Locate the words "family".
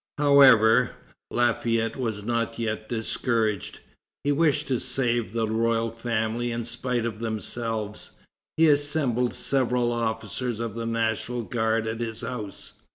5.91-6.51